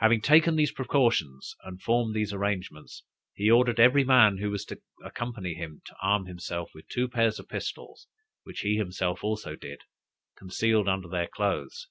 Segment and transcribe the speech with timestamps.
[0.00, 4.82] Having taken these precautions and formed these arrangements, he ordered every man who was to
[5.02, 8.08] accompany him to arm himself with two pair of pistols,
[8.42, 9.80] which he himself also did,
[10.36, 11.88] concealed under their clothes.